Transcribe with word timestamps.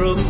यो 0.00 0.29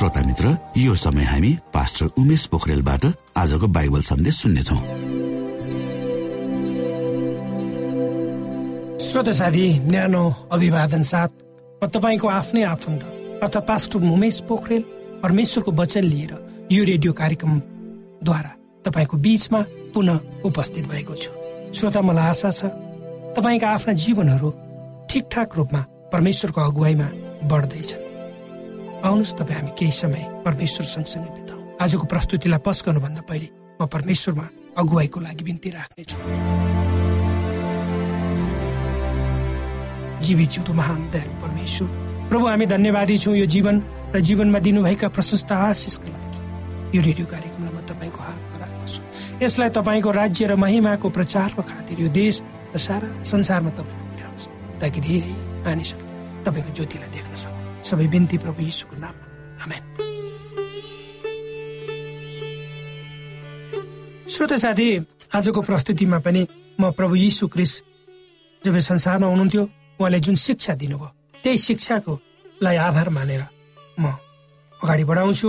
श्रोता 0.00 0.20
मित्र 0.24 0.56
यो 0.76 0.94
समय 0.96 1.24
हामी 1.24 1.48
पास्टर 1.74 2.06
उमेश 2.18 2.44
पोखरेलबाट 2.48 3.04
आजको 3.36 3.66
बाइबल 3.68 4.02
सन्देश 4.02 4.34
सुन्नेछौ। 4.34 4.76
श्रोता 9.04 9.32
साथी 9.40 9.66
न्यानो 9.92 10.24
अभिवादन 10.52 11.02
साथ 11.04 11.28
म 11.84 11.86
तपाईँको 11.92 12.28
आफ्नै 12.28 12.62
आफन्त 12.64 13.02
अर्थात् 13.44 13.68
पास्टर 13.68 14.00
उमेश 14.00 14.40
पोखरेल 14.48 14.82
परमेश्वरको 15.20 15.72
वचन 15.76 16.04
लिएर 16.08 16.32
यो 16.72 16.84
रेडियो 16.84 17.12
कार्यक्रमद्वारा 17.20 18.52
तपाईँको 18.84 19.16
बीचमा 19.20 19.60
पुनः 19.92 20.20
उपस्थित 20.48 20.88
भएको 20.88 21.14
छु। 21.14 21.32
श्रोता 21.76 22.00
मलाई 22.00 22.28
आशा 22.32 22.50
छ 22.50 22.72
तपाईँका 23.36 23.68
आफ्ना 23.68 23.92
जीवनहरू 24.00 24.50
ठिकठाक 25.12 25.56
रूपमा 25.56 25.80
परमेश्वरको 26.12 26.60
अगुवाईमा 26.60 27.08
बढ्दैछन्। 27.52 28.08
आउनुहोस् 29.00 29.34
तपाईँ 29.40 29.58
हामी 29.58 29.72
केही 29.78 29.92
समय 29.92 30.22
परमेश्वर 30.44 30.86
सँगसँगै 30.86 31.30
बिताउँ। 31.36 31.62
आजको 31.80 32.04
प्रस्तुतिलाई 32.12 32.60
पस 32.60 32.78
गर्नुभन्दा 32.86 33.22
पहिले 33.24 33.48
म 33.80 33.86
परमेश्वरमा 33.88 34.46
अगुवाईको 34.76 35.18
लागि 35.20 35.44
बिन्ती 35.48 35.68
राख्नेछु। 35.72 36.18
जीवित 40.20 40.48
जिउँदो 40.52 40.72
महान 40.76 41.00
दयालु 41.10 41.34
परमेश्वर 41.40 41.88
प्रभु 42.28 42.46
हामी 42.46 42.66
धन्यवादी 42.66 43.16
छौँ 43.24 43.36
यो 43.40 43.46
जीवन 43.48 43.76
र 44.12 44.20
जीवनमा 44.20 44.58
दिनुभएका 44.60 45.08
प्रशस्त 45.16 45.52
आशिषका 45.52 46.08
लागि। 46.12 46.38
यो 46.92 47.00
रेडियो 47.00 47.26
कार्यक्रमलाई 47.32 47.72
म 47.72 47.80
तपाईँको 47.88 48.20
हातमा 48.20 48.56
राख्दछु। 48.60 49.00
यसलाई 49.40 49.70
तपाईँको 49.80 50.10
राज्य 50.12 50.44
र 50.44 50.54
महिमाको 50.60 51.08
प्रचारको 51.08 51.62
खातिर 51.64 51.96
यो 52.04 52.08
देश 52.12 52.34
र 52.76 52.78
सारा 52.78 53.08
संसारमा 53.24 53.70
तपाईँले 53.80 54.04
पुर्याउनुहोस् 54.12 54.48
ताकि 54.76 55.00
धेरै 55.00 55.34
मानिसहरूले 55.64 56.44
तपाईँको 56.44 56.70
ज्योतिलाई 56.76 57.10
देख्न 57.16 57.34
सक्छ 57.34 57.49
सबै 57.90 58.06
बिन्ती 58.08 58.36
प्रभु 58.38 58.62
यीशुको 58.62 58.96
नाम। 58.96 59.14
आमेन। 59.62 59.82
श्रोत 64.30 64.52
साथी 64.62 64.88
आजको 65.34 65.60
प्रस्तुतिमा 65.60 66.18
पनि 66.24 66.42
म 66.80 66.90
प्रभु 66.98 67.14
यीशु 67.16 67.48
क्रिस 67.48 67.72
जब 68.62 68.78
संसारमा 68.80 69.26
हुनुहुन्थ्यो 69.26 69.62
उहाँले 70.00 70.20
जुन 70.20 70.36
शिक्षा 70.36 70.74
दिनुभयो 70.80 71.08
त्यही 71.42 71.58
शिक्षाको 71.58 72.12
लाई 72.62 72.76
आधार 72.78 73.08
मानेर 73.08 73.42
म 74.00 74.04
अगाडि 74.74 75.04
बढाउँछु। 75.04 75.48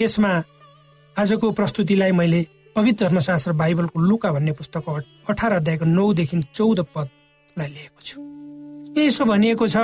यसमा 0.00 0.32
आजको 1.16 1.46
प्रस्तुतिलाई 1.52 2.12
मैले 2.12 2.40
पवित्र 2.76 3.06
धर्मशास्त्र 3.06 3.52
बाइबलको 3.52 3.98
लुका 4.00 4.30
भन्ने 4.32 4.52
पुस्तकको 4.52 4.92
अठार 5.30 5.52
अध्यायको 5.52 5.84
नौदेखि 5.86 6.36
चौध 6.54 6.78
पदलाई 6.94 7.68
लिएको 7.68 8.00
छु। 8.04 8.18
यसो 8.98 9.24
भनिएको 9.24 9.66
छ 9.66 9.76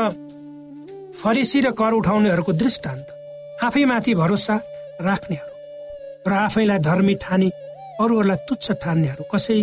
फरिसी 1.23 1.61
र 1.61 1.71
कर 1.73 1.93
उठाउनेहरूको 1.93 2.53
दृष्टान्त 2.53 3.07
आफैमाथि 3.65 4.15
भरोसा 4.15 4.57
राख्नेहरू 5.01 5.55
र 6.29 6.33
आफैलाई 6.47 6.79
धर्मी 6.89 7.15
ठानी 7.25 7.49
अरूहरूलाई 8.01 8.39
तुच्छ 8.49 8.67
ठान्नेहरू 8.83 9.25
कसै 9.33 9.59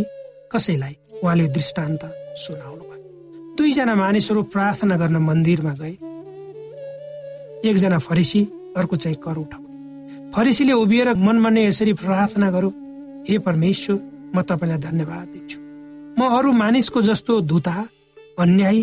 कसैलाई 0.54 0.96
उहाँले 1.24 1.48
दृष्टान्त 1.58 2.02
सुनाउनु 2.44 2.84
भयो 2.90 3.56
दुईजना 3.58 3.96
मानिसहरू 3.96 4.42
प्रार्थना 4.54 4.96
गर्न 4.98 5.18
मन्दिरमा 5.30 5.74
गए। 5.82 5.96
एकजना 7.70 7.98
फरिसी 8.08 8.42
अर्को 8.78 8.96
चाहिँ 8.96 9.18
कर 9.26 9.38
उठाउने। 9.38 10.32
फरिसीले 10.34 10.74
उभिएर 10.84 11.14
मनमा 11.26 11.50
नै 11.50 11.66
यसरी 11.68 11.94
प्रार्थना 12.02 12.50
गरौँ 12.52 12.74
हे 13.30 13.38
परमेश्वर 13.48 14.00
म 14.36 14.42
तपाईँलाई 14.42 14.80
धन्यवाद 14.88 15.28
दिन्छु। 15.34 15.60
म 16.18 16.22
अरू 16.38 16.52
मानिसको 16.52 17.02
जस्तो 17.02 17.34
धुता 17.52 17.78
अन्यायी 18.40 18.82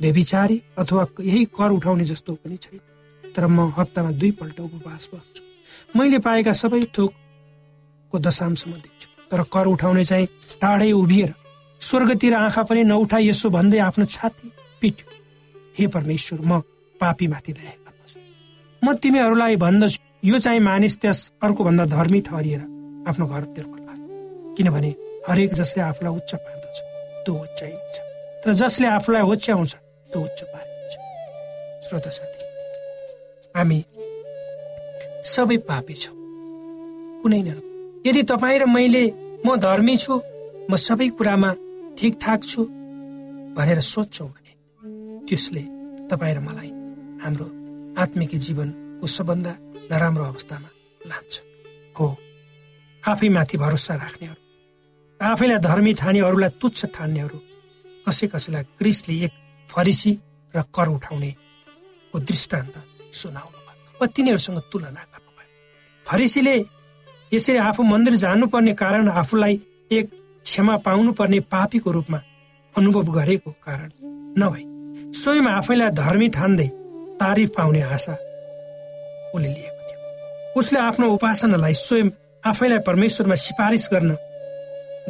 व्यविचारी 0.00 0.60
अथवा 0.78 1.06
यही 1.20 1.44
कर 1.58 1.70
उठाउने 1.70 2.04
जस्तो 2.04 2.34
पनि 2.34 2.56
छैन। 2.56 2.80
तर 3.24 3.46
म 3.46 3.72
हप्तामा 3.76 4.10
दुईपल्ट 4.20 4.60
उपवास 4.60 5.08
गर्छु। 5.14 5.42
मैले 5.98 6.18
पाएका 6.18 6.52
सबै 6.52 6.82
थोकको 6.96 8.18
दशांशमा 8.18 8.76
दिन्छु। 8.76 9.08
तर 9.30 9.42
कर 9.52 9.66
उठाउने 9.66 10.04
चाहिँ 10.04 10.26
टाढै 10.60 10.92
उभिएर 10.92 11.34
स्वर्गतिर 11.80 12.34
आँखा 12.34 12.62
पनि 12.62 12.82
नउठा 12.84 13.18
यसो 13.18 13.50
भन्दै 13.50 13.78
आफ्नो 13.88 14.04
छाती 14.04 14.52
पिट्यो। 14.80 15.06
हे 15.78 15.86
परमेश्वर 15.86 16.40
म 16.40 16.60
पापीमाथि 17.00 17.52
दया 17.52 17.74
म 18.82 18.92
तिमीहरूलाई 18.94 19.56
भन्दछु 19.58 19.98
यो 20.24 20.38
चाहिँ 20.38 20.60
मानिस 20.60 20.96
त्यस 21.02 21.18
अर्को 21.42 21.64
भन्दा 21.64 21.84
धर्मी 21.90 22.20
ठहरिएर 22.30 22.60
आफ्नो 23.10 23.26
घरतिर 23.26 23.64
फर्ला 23.64 23.94
किनभने 24.54 24.90
हरेक 25.28 25.54
जसले 25.54 25.82
आफूलाई 25.82 26.14
उच्च 26.14 26.34
पार्दछ 26.34 26.76
त्यो 27.26 27.34
उच्चाइन्छ 27.34 27.94
तर 28.44 28.52
जसले 28.54 28.86
आफूलाई 28.86 29.22
होच्याउँछ 29.22 29.74
त्यो 30.10 30.20
उच्च 30.26 30.40
पारिन्छ 30.52 30.94
श्रोत 31.86 32.06
साथी 32.16 32.40
हामी 33.56 33.78
सबै 35.34 35.56
पापी 35.68 35.94
छौँ। 36.02 36.16
कुनै 37.22 37.40
न 37.46 37.48
यदि 38.06 38.22
तपाईँ 38.30 38.58
र 38.62 38.64
मैले 38.76 39.04
म 39.44 39.56
धर्मी 39.66 39.96
छु 40.02 40.14
म 40.70 40.72
सबै 40.86 41.08
कुरामा 41.18 41.50
ठिकठाक 41.98 42.40
छु 42.50 42.60
भनेर 43.56 43.80
सोध्छौँ 43.92 44.28
भने 44.34 44.52
त्यसले 45.28 45.62
तपाईँ 46.10 46.34
र 46.36 46.38
मलाई 46.46 46.70
हाम्रो 47.22 47.46
आत्मिक 48.02 48.32
जीवनको 48.44 49.06
सबभन्दा 49.16 49.52
नराम्रो 49.90 50.24
अवस्थामा 50.32 50.70
लान्छ। 51.00 51.34
हो 51.98 52.06
आफैमाथि 53.02 53.56
भरोसा 53.64 53.94
राख्नेहरू 54.04 54.40
आफैलाई 55.20 55.60
धर्मी 55.68 55.92
ठाने 56.00 56.20
अरूलाई 56.28 56.50
तुच्छ 56.60 56.80
ठान्नेहरू 56.96 57.38
कसै 58.06 58.26
कसैलाई 58.32 58.64
क्रिसले 58.78 59.14
एक 59.26 59.34
फरिसी 59.70 60.12
र 60.54 60.62
कर 60.74 60.88
उठाउनेको 60.88 62.18
दृष्टान्त 62.20 62.74
सुनाउनु 63.14 63.58
भयो 63.58 63.98
वा 64.00 64.06
तिनीहरूसँग 64.16 64.58
तुलना 64.72 65.02
गर्नुभयो। 65.02 65.46
फरिसीले 66.06 66.56
यसरी 67.32 67.56
आफू 67.68 67.82
मन्दिर 67.82 68.14
जानुपर्ने 68.16 68.72
कारण 68.74 69.08
आफूलाई 69.20 69.60
एक 69.90 70.06
क्षमा 70.44 70.76
पाउनुपर्ने 70.86 71.40
पापीको 71.52 71.90
रूपमा 71.92 72.20
अनुभव 72.74 73.12
गरेको 73.12 73.50
कारण 73.66 73.90
नभई 74.40 74.64
स्वयं 75.12 75.46
आफैलाई 75.48 75.90
धर्मी 75.90 76.28
ठान्दै 76.28 76.68
तारिफ 77.20 77.50
पाउने 77.56 77.82
आशा 77.82 78.14
उसले 79.34 79.48
लिएको 79.48 79.82
थियो। 79.88 79.98
उसले 80.60 80.78
आफ्नो 80.80 81.06
उपासनालाई 81.10 81.74
स्वयं 81.74 82.08
आफैलाई 82.46 82.78
परमेश्वरमा 82.86 83.34
सिफारिस 83.34 83.88
गर्न 83.92 84.16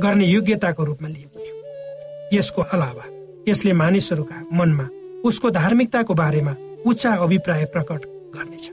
गर्ने 0.02 0.26
योग्यताको 0.26 0.84
रूपमा 0.84 1.08
लिएको 1.08 1.38
थियो। 1.38 2.38
यसको 2.38 2.62
अलावा 2.74 3.04
यसले 3.48 3.72
मानिसहरूका 3.72 4.44
मनमा 4.52 4.88
उसको 5.24 5.50
धार्मिकताको 5.50 6.14
बारेमा 6.14 6.54
उच्च 6.86 7.06
अभिप्राय 7.06 7.64
प्रकट 7.64 8.00
गर्नेछ। 8.34 8.70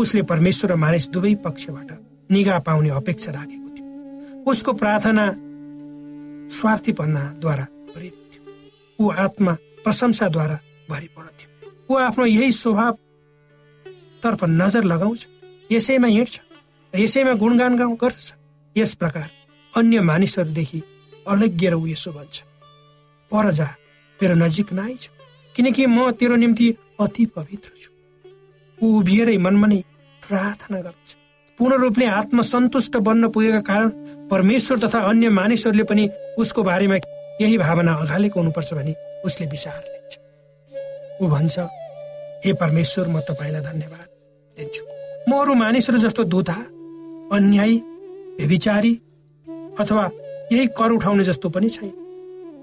उसले 0.00 0.22
परमेश्वर 0.22 0.72
र 0.72 0.74
मानिस 0.76 1.08
दुवै 1.08 1.34
पक्षबाट 1.44 1.90
निगा 2.30 2.58
पाउने 2.58 2.90
अपेक्षा 2.90 3.32
राखेको 3.32 3.68
थियो। 3.76 4.50
उसको 4.50 4.72
प्रार्थना 4.72 5.24
स्वार्थीपन्नाद्वारा 6.48 7.66
भरिएको 7.94 8.24
थियो। 8.32 8.42
ऊ 8.98 9.10
आत्मा 9.10 9.52
प्रशंसाद्वारा 9.84 10.58
भरिपूर्ण 10.90 11.28
थियो। 11.28 11.50
ऊ 11.90 11.98
आफ्नो 11.98 12.24
यही 12.26 12.52
स्वभाव 12.52 12.98
तर्फ 14.22 14.44
नजर 14.44 14.84
लगाउँछ 14.84 15.26
यसैमा 15.72 16.08
हिँड्छ 16.08 16.40
र 16.94 16.98
यसैमा 16.98 17.32
गुणगान 17.32 17.76
गाउँ 17.76 17.96
गर्छ। 17.96 18.32
यस 18.76 18.94
प्रकार 18.94 19.28
अन्य 19.74 20.00
मानिसहरूदेखि 20.00 20.82
अलग्गिएर 21.28 21.74
ऊ 21.74 21.86
यसो 21.86 22.12
भन्छ। 22.12 22.42
पर 23.30 23.50
जा 23.50 23.68
मेरो 24.22 24.34
नजिक 24.34 24.72
नआइछ 24.72 25.08
किनकि 25.54 25.86
म 25.86 26.10
तेरो 26.12 26.36
निम्ति 26.36 26.68
अति 27.00 27.24
पवित्र 27.36 27.70
छु। 27.76 27.90
ऊ 28.78 28.98
उभिएरै 28.98 29.36
मनमा 29.38 29.66
नै 29.66 29.78
प्रार्थना 30.22 30.80
गर्छ 30.80 31.14
पूर्ण 31.58 31.76
रूपले 31.80 32.06
आत्मसन्तुष्ट 32.08 32.96
बन्न 33.06 33.28
पुगेका 33.28 33.60
कारण 33.60 33.88
परमेश्वर 34.30 34.78
तथा 34.78 34.98
अन्य 35.08 35.28
मानिसहरूले 35.30 35.84
पनि 35.84 36.08
उसको 36.38 36.62
बारेमा 36.62 36.96
यही 37.40 37.56
भावना 37.58 37.92
अगालेको 37.94 38.40
हुनुपर्छ 38.40 38.74
भने 38.74 38.94
उसले 39.24 39.46
विचार 39.46 39.80
लिन्छ। 39.84 40.12
ऊ 41.22 41.28
भन्छ 41.28 41.58
हे 42.44 42.52
परमेश्वर 42.62 43.08
म 43.08 43.20
तपाईँलाई 43.28 43.62
धन्यवाद 43.62 44.06
दिन्छु। 44.56 44.84
म 45.28 45.40
अरू 45.40 45.54
मानिसहरू 45.54 45.98
जस्तो 45.98 46.24
दुधा 46.24 46.58
अन्यायी 47.36 47.76
व्यविचारी 48.38 48.94
अथवा 49.80 50.04
यही 50.52 50.66
कर 50.78 50.92
उठाउने 50.92 51.24
जस्तो 51.24 51.48
पनि 51.50 51.68
छैन। 51.68 51.92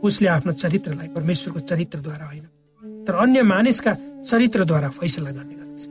उसले 0.04 0.28
आफ्नो 0.30 0.52
चरित्रलाई 0.54 1.08
परमेश्वरको 1.16 1.60
चरित्रद्वारा 1.62 2.26
होइन 2.26 2.46
तर 3.06 3.16
अन्य 3.16 3.42
मानिसका 3.44 3.94
चरित्रद्वारा 4.22 4.90
फैसला 4.90 5.32
गर्ने 5.32 5.56
गर्दछ। 5.56 5.82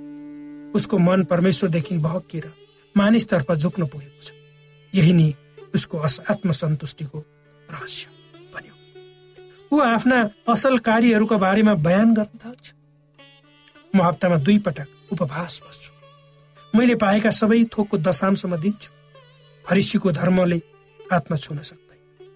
उसको 0.76 0.98
मन 0.98 1.24
परमेश्वरदेखि 1.24 1.98
बहकिएर 1.98 2.46
मानिसतर्फ 2.94 3.52
झुक्न 3.54 3.86
पुगेको 3.86 4.22
छ। 4.22 4.32
यही 4.92 5.12
नै 5.12 5.28
उसको 5.74 5.98
आत्मसन्तुष्टिको 6.32 7.18
रहस्य 7.68 8.06
बन्यो। 8.54 8.74
ऊ 9.72 9.80
आफ्ना 9.84 10.18
असल 10.48 10.78
कार्यहरूका 10.80 11.36
बारेमा 11.36 11.74
बयान 11.86 12.14
गर्न 12.14 12.38
थाल्छ। 12.44 12.66
म 13.94 14.02
हप्तामा 14.02 14.36
दुई 14.46 14.58
पटक 14.66 15.12
उपवास 15.12 15.60
बस्छु। 15.64 15.90
मैले 16.74 16.94
पाएका 16.94 17.30
सबै 17.30 17.64
थोकको 17.72 17.96
दशांशमा 17.98 18.56
दिन्छु। 18.56 18.90
हरिषीको 19.64 20.08
धर्मले 20.12 20.58
आत्मा 21.00 21.36
छुन 21.36 21.58
सक्दैन 21.60 21.87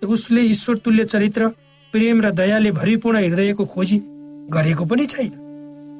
उसले 0.04 0.42
ईश्वर 0.42 0.76
तुल्य 0.78 1.04
चरित्र 1.04 1.48
प्रेम 1.94 2.20
र 2.20 2.30
दयाले 2.32 2.70
भरिपूर्ण 2.72 3.18
हृदयको 3.18 3.64
खोजी 3.66 3.98
गरेको 4.50 4.84
पनि 4.84 5.06
छैन। 5.06 5.32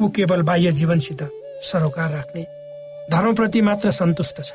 ऊ 0.03 0.09
केवल 0.09 0.43
बाह्य 0.43 0.71
जीवनसित 0.73 1.23
सरोकार 1.63 2.11
राख्ने 2.11 2.43
धर्मप्रति 3.11 3.61
मात्र 3.61 3.91
सन्तुष्ट 3.93 4.43
छ। 4.43 4.53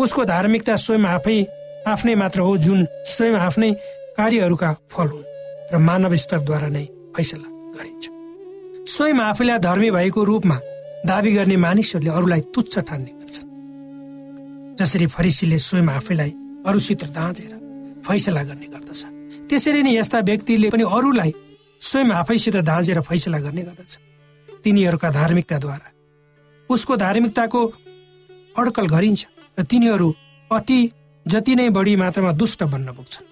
उसको 0.00 0.24
धार्मिकता 0.24 0.76
स्वयं 0.76 1.04
आफै 1.06 1.36
आफ्नै 1.86 2.14
मात्र 2.14 2.40
हो 2.40 2.56
जुन 2.58 2.86
स्वयं 3.06 3.34
आफ्नै 3.38 3.72
कार्यहरूका 4.16 4.70
फल 4.90 5.08
हुन् 5.08 5.28
र 5.72 5.78
मानव 5.78 6.16
स्तरद्वारा 6.16 6.68
नै 6.68 6.84
फैसला 7.16 7.48
गरिन्छ। 7.76 8.04
स्वयं 8.88 9.20
आफैलाई 9.20 9.58
धर्मी 9.58 9.90
भएको 9.90 10.24
रूपमा 10.24 10.56
दावी 11.06 11.32
गर्ने 11.32 11.56
मानिसहरूले 11.56 12.10
अरूलाई 12.10 12.40
तुच्छ 12.54 12.78
ठान्ने 12.78 13.12
गर्छन्। 13.12 13.48
जसरी 14.76 15.06
फरिसीले 15.06 15.58
स्वयं 15.58 15.88
आफैलाई 15.90 16.32
अरूसित 16.66 17.04
दाँचेर 17.12 17.59
फैसला 18.10 18.42
गर्ने 18.42 18.66
गर्दछ। 18.66 19.00
त्यसरी 19.48 19.82
नै 19.82 19.92
यस्ता 19.94 20.18
व्यक्तिले 20.26 20.68
पनि 20.70 20.84
अरूलाई 20.88 21.32
स्वयं 21.80 22.10
आफैसित 22.12 22.56
दाँजेर 22.66 23.00
फैसला 23.00 23.38
गर्ने 23.38 23.62
गर्दछ। 23.62 23.98
तिनीहरूका 24.64 25.10
धार्मिकताद्वारा। 25.10 25.88
उसको 26.70 26.96
धार्मिकताको 26.96 27.60
अड्कल 28.58 28.86
गरिन्छ 28.86 29.26
र 29.58 29.62
तिनीहरू 29.64 30.08
अति 30.50 30.80
जति 31.26 31.54
नै 31.54 31.68
बढी 31.70 31.94
मात्रामा 31.96 32.32
दुष्ट 32.32 32.62
बन्न 32.64 32.92
पुग्छन्। 32.92 33.26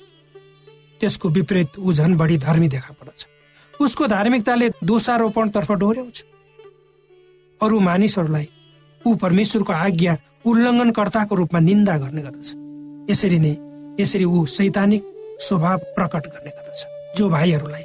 त्यसको 1.01 1.29
विपरीत 1.29 1.79
ऊ 1.79 1.93
झन् 1.93 2.17
बढी 2.17 2.37
धर्मी 2.39 2.69
देखा 2.69 2.93
पर्छ 2.95 3.27
उसको 3.75 4.07
धार्मिकताले 4.07 4.69
दोषारोपणतर्फ 4.85 5.71
डोर्याउँछ। 5.73 6.25
अरू 7.61 7.79
मानिसहरूलाई 7.81 8.49
ऊ 9.03 9.15
परमेश्वरको 9.15 9.73
आज्ञा 9.73 10.17
उल्लङ्घनकर्ताको 10.45 11.35
रूपमा 11.35 11.61
निन्दा 11.61 11.95
गर्ने 11.99 12.23
गर्दछ। 12.23 12.49
यसरी 13.11 13.39
नै 13.39 13.55
यसरी 14.01 14.25
ऊ 14.25 14.45
सैद्धान्तिक 14.47 15.03
स्वभाव 15.41 15.79
प्रकट 15.97 16.27
गर्ने 16.27 16.51
गर्दछ 16.51 16.85
जो 17.17 17.29
भाइहरूलाई 17.29 17.85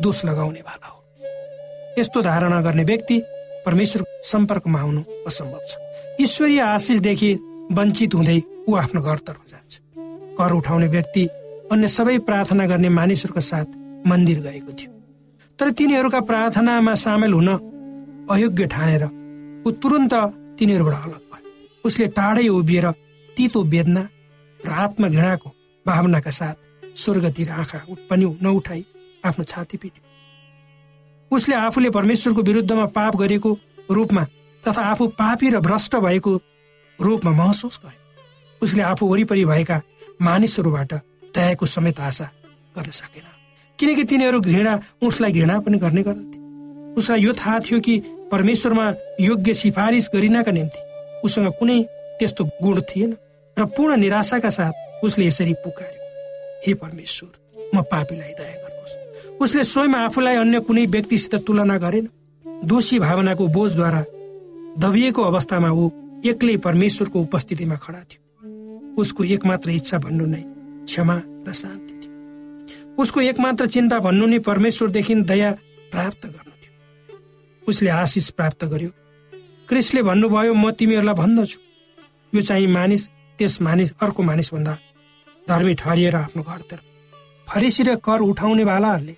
दोष 0.00 0.24
लगाउने 0.24 0.60
वाला 0.60 0.88
हो। 0.88 0.98
यस्तो 1.98 2.22
धारणा 2.22 2.60
गर्ने 2.60 2.84
व्यक्ति 2.84 3.20
परमेश्वर 3.66 4.04
सम्पर्कमा 4.24 4.80
आउनु 4.80 5.02
असम्भव 5.26 5.60
छ। 5.68 5.76
ईश्वरीय 6.20 6.60
आशिषदेखि 6.60 7.32
वञ्चित 7.72 8.14
हुँदै 8.14 8.40
ऊ 8.68 8.74
आफ्नो 8.76 9.00
घरतर्फ 9.00 9.42
जान्छ। 9.50 9.78
कर 10.38 10.52
उठाउने 10.52 10.88
व्यक्ति 10.88 11.26
अन्य 11.72 11.88
सबै 11.88 12.18
प्रार्थना 12.28 12.66
गर्ने 12.66 12.88
मानिसहरूको 12.88 13.40
साथ 13.40 13.68
मन्दिर 14.06 14.40
गएको 14.40 14.72
थियो। 14.72 14.92
तर 15.58 15.70
तिनीहरूका 15.70 16.20
प्रार्थनामा 16.20 16.94
सामेल 16.94 17.32
हुन 17.32 17.48
अयोग्य 18.30 18.66
ठानेर 18.66 19.04
ऊ 19.66 19.70
तुरन्त 19.82 20.14
तिनीहरूबाट 20.58 20.94
अलग 20.94 21.22
भयो। 21.30 21.50
उसले 21.84 22.06
टाढै 22.16 22.48
उभिएर 22.48 22.90
तितो 23.36 23.62
वेदना 23.64 24.02
र 24.64 24.70
आत्मघृणाको 24.70 25.50
भावनाका 25.86 26.30
साथ 26.30 26.54
स्वर्गतिर 26.96 27.50
आँखा 27.50 27.78
पनि 28.10 28.24
नउठाई 28.42 28.84
आफ्नो 29.24 29.44
छाती 29.44 29.76
पिट्यो 29.76 31.36
उसले 31.36 31.54
आफूले 31.54 31.90
परमेश्वरको 31.90 32.42
विरुद्धमा 32.42 32.84
पाप 32.86 33.16
गरेको 33.16 33.58
रूपमा 33.90 34.24
तथा 34.64 34.82
आफू 34.82 35.06
पापी 35.18 35.50
र 35.50 35.60
भ्रष्ट 35.60 35.96
भएको 35.96 36.40
रूपमा 36.98 37.30
महसुस 37.30 37.80
गरे। 37.84 37.96
उसले 38.62 38.82
आफू 38.82 39.06
वरिपरि 39.06 39.44
भएका 39.44 39.80
मानिसहरूबाट 40.22 40.92
दयाको 41.34 41.66
समेत 41.66 42.00
आशा 42.00 42.24
गर्न 42.76 42.90
सकेन। 42.90 43.26
किनकि 43.78 44.04
तिनीहरू 44.04 44.40
घृणा 44.40 44.78
उसलाई 45.02 45.32
घृणा 45.32 45.58
पनि 45.60 45.78
गर्ने 45.78 46.02
गर्दथे। 46.02 46.38
उसलाई 46.94 47.20
यो 47.20 47.32
थाहा 47.32 47.58
थियो 47.60 47.80
कि 47.80 47.98
परमेश्वरमा 48.32 48.86
योग्य 49.20 49.54
सिफारिस 49.54 50.10
गरिनका 50.14 50.52
निम्ति 50.52 50.80
उसँग 51.24 51.52
कुनै 51.58 51.82
त्यस्तो 52.18 52.44
गुण 52.62 52.80
थिएन। 52.80 53.16
र 53.56 53.64
पूर्ण 53.76 53.96
निराशाका 53.96 54.50
साथ 54.50 55.04
उसले 55.04 55.26
यसरी 55.26 55.54
पुकार्यो 55.64 56.00
हे 56.66 56.74
परमेश्वर 56.74 57.32
म 57.74 57.82
पापीलाई 57.82 58.32
दया 58.38 58.56
गर्नुहोस्। 58.62 59.40
उसले 59.42 59.64
स्वयं 59.64 59.94
आफूलाई 59.94 60.36
अन्य 60.36 60.60
कुनै 60.60 60.84
व्यक्तिसित 60.86 61.34
तुलना 61.46 61.76
गरेन। 61.78 62.08
दोषी 62.64 62.98
भावनाको 62.98 63.46
बोझद्वारा 63.48 64.02
दबिएको 64.78 65.22
अवस्थामा 65.22 65.70
ऊ 65.70 65.90
एक्लै 66.24 66.56
परमेश्वरको 66.56 67.20
उपस्थितिमा 67.20 67.76
खडा 67.76 68.02
थियो। 68.10 68.20
उसको 68.96 69.24
एकमात्र 69.24 69.70
इच्छा 69.70 69.98
भन्नु 69.98 70.26
नै 70.26 70.42
क्षमा 70.86 71.16
र 71.48 71.52
शान्ति 71.52 71.94
थियो। 72.00 72.12
उसको 73.02 73.20
एकमात्र 73.20 73.66
चिन्ता 73.66 73.98
भन्नु 73.98 74.26
नै 74.26 74.38
परमेश्वरदेखि 74.38 75.14
दया 75.30 75.50
प्राप्त 75.92 76.26
गर्नु 76.26 76.54
थियो। 76.62 76.72
उसले 77.68 77.90
आशिष 77.90 78.30
प्राप्त 78.38 78.64
गर्यो। 78.64 78.90
क्रिसले 79.68 80.02
भन्नुभयो 80.02 80.54
म 80.54 80.70
तिमीहरूलाई 80.70 81.14
भन्दछु। 81.14 81.58
यो 82.32 82.40
चाहिँ 82.40 82.66
मानिस 82.66 83.02
त्यस 83.42 83.60
मानिस 83.60 83.92
अर्को 84.02 84.22
मानिसभन्दा 84.22 84.74
धर्मी 85.48 85.74
ठहरिएर 85.74 86.16
आफ्नो 86.16 86.42
घरतिर 86.44 86.78
फरेसी 87.48 87.82
र 87.82 87.94
कर 87.98 88.20
उठाउने 88.22 88.64
वालाहरूले 88.64 89.14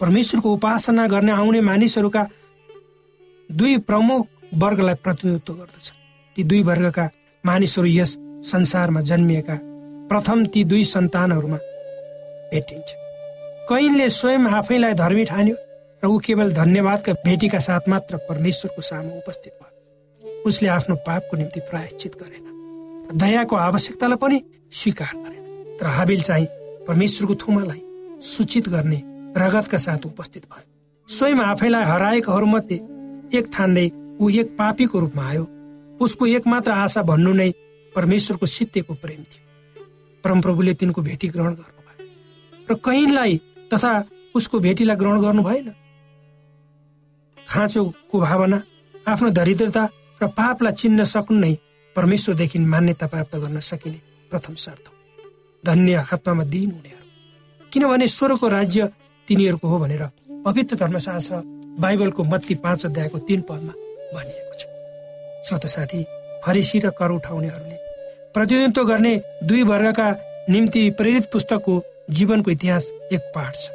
परमेश्वरको 0.00 0.52
उपासना 0.52 1.06
गर्ने 1.06 1.32
आउने 1.32 1.60
मानिसहरूका 1.60 2.22
दुई 3.50 3.76
प्रमुख 3.84 4.26
वर्गलाई 4.54 4.94
प्रतिनिधित्व 5.04 5.52
गर्दछ। 5.52 5.92
ती 6.36 6.42
दुई 6.44 6.62
वर्गका 6.62 7.04
मानिसहरू 7.44 7.88
यस 7.88 8.16
संसारमा 8.48 9.00
जन्मिएका 9.10 9.56
प्रथम 10.10 10.44
ती 10.46 10.64
दुई 10.64 10.84
सन्तानहरूमा 10.84 11.58
भेटिन्छ। 12.52 12.88
कैनले 13.68 14.08
स्वयं 14.10 14.46
आफैलाई 14.56 14.94
धर्मी 14.96 15.24
ठान्यो 15.24 15.56
र 16.02 16.06
ऊ 16.06 16.18
केवल 16.18 16.52
धन्यवादका 16.54 17.12
भेटीका 17.26 17.58
साथ 17.60 17.88
मात्र 17.88 18.16
परमेश्वरको 18.28 18.82
सामु 18.82 19.10
उपस्थित 19.18 19.52
भयो। 19.52 20.42
उसले 20.48 20.68
आफ्नो 20.70 20.96
पापको 21.06 21.36
निम्ति 21.36 21.60
प्रायश्चित 21.70 22.16
गरेन। 22.22 22.49
दयाको 23.12 23.56
आवश्यकतालाई 23.56 24.16
पनि 24.16 24.42
स्वीकार 24.72 25.14
गरेन 25.16 25.76
तर 25.78 25.86
हाबिल 25.86 26.20
चाहिँ 26.22 26.46
परमेश्वरको 26.88 27.34
थुमालाई 27.34 27.82
सूचित 28.22 28.68
गर्ने 28.68 29.02
रगतका 29.36 29.78
साथ 29.78 30.06
उपस्थित 30.06 30.44
भयो। 30.46 30.66
स्वयं 31.08 31.38
आफैलाई 31.42 31.84
हराएकाहरूमध्ये 31.84 32.76
एक 33.38 33.50
ठान्दै 33.54 33.86
ऊ 34.20 34.30
एक 34.30 34.56
पापीको 34.58 34.98
रूपमा 35.00 35.24
आयो। 35.28 35.44
उसको 36.00 36.26
एकमात्र 36.26 36.70
आशा 36.72 37.02
भन्नु 37.02 37.32
नै 37.32 37.50
परमेश्वरको 37.94 38.46
सित्तेको 38.46 38.94
प्रेम 38.94 39.22
थियो। 39.22 39.42
परमप्रभुले 40.24 40.74
तिनको 40.74 41.02
भेटी 41.02 41.28
ग्रहण 41.28 41.54
गर्नुभयो। 41.54 42.06
र 42.70 42.74
कैनलाई 42.74 43.40
तथा 43.74 43.92
उसको 44.34 44.58
भेटीलाई 44.58 44.96
ग्रहण 44.96 45.20
गर्नु 45.22 45.42
भएन? 45.42 45.72
खाँचोको 47.48 48.20
भावना 48.20 48.62
आफ्नो 49.08 49.30
दरिद्रता 49.30 49.84
र 50.22 50.26
पापलाई 50.28 50.72
चिन्न 50.72 51.04
सक्नु 51.04 51.38
नै 51.38 51.54
परमेश्वरदेखि 52.00 52.58
मान्यता 52.66 53.06
प्राप्त 53.06 53.36
गर्न 53.36 53.60
सकिने 53.62 54.00
प्रथम 54.32 54.54
शर्त 54.56 54.84
हो। 54.88 54.94
धन्य 55.64 56.04
आत्मामा 56.12 56.44
दिन 56.46 56.70
हुनेहरू 56.70 57.68
किनभने 57.72 58.06
स्वरको 58.08 58.48
राज्य 58.48 58.88
तिनीहरूको 59.28 59.68
हो 59.68 59.78
भनेर 59.78 60.02
पवित्र 60.44 60.76
धर्मशास्त्र 60.76 61.42
बाइबलको 61.80 62.24
मत्ती 62.24 62.54
पाँच 62.64 62.86
अध्यायको 62.86 63.18
तीन 63.28 63.40
पदमा 63.48 63.72
भनिएको 64.14 64.54
छ। 64.54 64.62
श्रोत 65.48 65.66
साथी 65.66 66.00
फरिसी 66.44 66.78
र 66.78 66.90
कर 66.98 67.10
उठाउनेहरूले 67.12 67.76
प्रतिनिधित्व 68.34 68.84
गर्ने 68.84 69.14
दुई 69.44 69.62
वर्गका 69.62 70.08
निम्ति 70.50 70.82
प्रेरित 70.98 71.30
पुस्तकको 71.32 71.74
जीवनको 72.10 72.50
इतिहास 72.50 72.90
एक 73.12 73.22
पाठ 73.34 73.54
छ। 73.54 73.70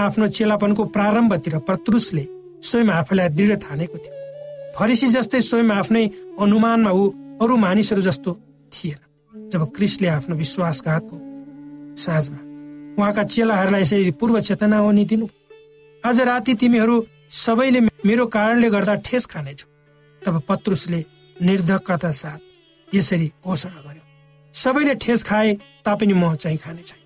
आफ्नो 0.00 0.28
चेलापनको 0.30 0.84
प्रारम्भतिर 0.94 1.58
पत्रुसले 1.68 2.24
स्वयं 2.62 2.88
आफैलाई 2.92 3.28
दृढ 3.30 3.58
ठानेको 3.60 3.98
थियो। 3.98 4.14
फरिसी 4.78 5.06
जस्तै 5.08 5.40
स्वयं 5.40 5.70
आफ्नै 5.72 6.06
अनुमानमा 6.40 6.90
ऊ 6.92 7.02
अरू 7.44 7.56
मानिसहरू 7.56 8.02
जस्तो 8.02 8.32
थिएन। 8.72 9.00
जब 9.52 9.62
क्रिसले 9.76 10.08
आफ्नो 10.08 10.36
विश्वासघातको 10.36 11.16
साँझमा 12.02 12.40
उहाँका 12.98 13.22
चेलाहरूलाई 13.24 13.82
यसरी 13.82 14.10
पूर्व 14.20 14.40
चेतना 14.40 14.78
अनि 14.88 15.04
दिनु 15.04 15.26
आज 16.04 16.20
राति 16.20 16.54
तिमीहरू 16.54 16.96
सबैले 17.44 17.80
मेरो 17.80 18.26
कारणले 18.26 18.70
गर्दा 18.70 18.94
ठेस 19.06 19.26
खानेछु। 19.26 19.66
तब 20.22 20.42
पत्रुसले 20.48 21.04
निर्धकता 21.36 22.12
साथ 22.12 22.40
यसरी 22.88 23.26
घोषणा 23.44 23.80
गर्यो 23.86 24.04
सबैले 24.54 24.94
ठेस 25.04 25.22
खाए 25.22 25.54
तापनि 25.84 26.14
म 26.14 26.34
चाहिँ 26.36 26.58
खाने 26.58 26.82
छैन 26.82 27.02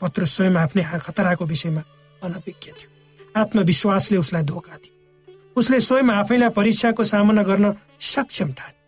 पत्रुस 0.00 0.36
स्वयं 0.36 0.56
आफ्नै 0.56 0.82
खतराको 0.98 1.44
विषयमा 1.46 1.82
अनभिज्ञ 2.22 2.72
थियो। 2.72 2.88
आत्मविश्वासले 3.40 4.18
उसलाई 4.18 4.42
धोका 4.42 4.74
दियो। 4.74 4.94
उसले 5.56 5.80
स्वयं 5.80 6.10
आफैलाई 6.12 6.48
परीक्षाको 6.50 7.04
सामना 7.04 7.42
गर्न 7.42 7.74
सक्षम 7.98 8.52
ठाने। 8.52 8.78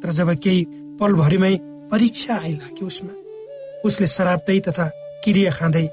तर 0.00 0.12
जब 0.12 0.28
केही 0.34 0.64
पलभरिमै 1.00 1.54
परीक्षा 1.90 2.34
आइलाग्यो 2.36 2.86
उसमा 2.86 3.12
उसले 3.84 4.06
शराब्दै 4.06 4.58
तथा 4.68 4.86
क्रिया 5.24 5.50
खाँदै 5.50 5.86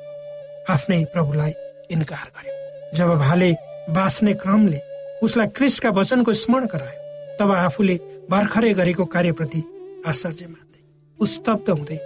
आफ्नै 0.70 1.04
प्रभुलाई 1.14 1.52
इन्कार 1.92 2.28
गर्यो। 2.36 2.54
जब 2.98 3.10
भाले 3.20 3.52
बाँच्ने 3.90 4.34
क्रमले 4.42 4.80
उसलाई 5.24 5.48
क्रिस्टका 5.58 5.90
वचनको 5.90 6.34
स्मरण 6.34 6.66
गरायो 6.74 7.00
तब 7.40 7.52
आफूले 7.52 7.96
भर्खरै 8.30 8.74
गरेको 8.74 9.06
कार्यप्रति 9.06 9.62
आश्चर्य 10.08 10.48
मान्दै 10.48 10.82
उस्तब्ध 11.20 11.70
हुँदै 11.70 11.98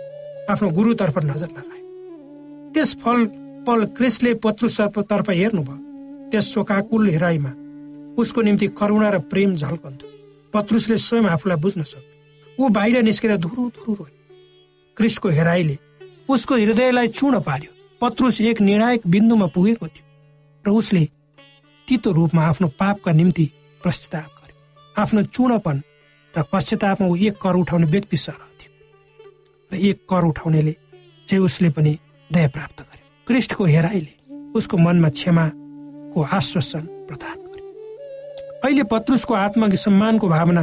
आफ्नो 0.51 0.70
गुरुतर्फ 0.70 1.17
नजर 1.25 1.50
लगायो। 1.50 2.72
त्यस 2.74 2.96
फल 3.03 3.20
पल 3.67 3.86
क्रिस्टले 3.98 4.34
पत्रुतर्फ 4.43 5.29
हेर्नुभयो। 5.32 5.77
त्यस 6.32 6.46
शोकाकुल 6.53 7.10
हेराइमा 7.10 7.51
उसको 8.17 8.41
निम्ति 8.41 8.67
करुणा 8.79 9.10
र 9.10 9.20
प्रेम 9.32 9.55
झल्कन्थ्यो। 9.55 10.10
पत्रुसले 10.53 10.98
स्वयं 10.98 11.25
आफूलाई 11.27 11.58
बुझ्न 11.58 11.84
सक्यो। 11.84 12.65
ऊ 12.65 12.70
बाहिर 12.70 13.03
निस्केर 13.03 13.36
धुरु 13.38 13.70
धुरु 13.70 13.93
रोयो। 13.93 14.17
क्रिस्टको 14.98 15.29
हेराइले 15.29 15.77
उसको 16.29 16.55
हृदयलाई 16.55 17.08
चूर्ण 17.10 17.39
पार्यो। 17.41 17.72
पत्रुस 18.01 18.41
एक 18.41 18.62
निर्णायक 18.62 19.08
बिन्दुमा 19.08 19.48
पुगेको 19.55 19.88
थियो 19.88 20.05
र 20.65 20.70
उसले 20.72 21.08
तितो 21.88 22.12
रूपमा 22.12 22.41
आफ्नो 22.43 22.67
पापका 22.79 23.12
निम्ति 23.12 23.46
प्रस्ताव 23.82 24.29
गर्यो। 24.38 25.01
आफ्नो 25.01 25.24
चूर्णपन 25.25 25.82
र 26.34 26.43
पश्चातापमा 26.53 27.08
ऊ 27.08 27.15
एक 27.17 27.36
कर 27.41 27.55
उठाउने 27.55 27.88
व्यक्ति 27.88 28.17
सरह 28.17 28.48
थियो। 28.60 28.72
र 29.72 29.75
एक 29.75 30.05
कर 30.10 30.24
उठाउनेले 30.25 30.75
चाहिँ 31.27 31.43
उसले 31.43 31.70
पनि 31.70 31.98
दया 32.29 32.48
प्राप्त 32.48 32.82
गर्यो। 32.82 33.25
क्रिस्टको 33.27 33.65
हेराइले 33.65 34.13
उसको 34.55 34.77
मनमा 34.77 35.10
क्षमाको 35.10 36.22
आश्वासन 36.22 36.86
प्रदान 37.10 37.38
अहिले 38.65 38.84
पत्रुसको 38.91 39.34
आत्मसम्मानको 39.36 40.27
भावना 40.29 40.62